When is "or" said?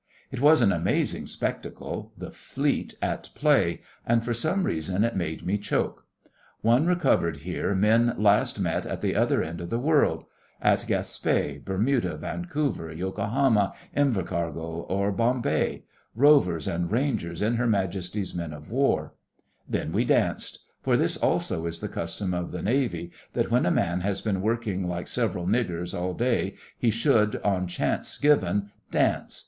14.89-15.11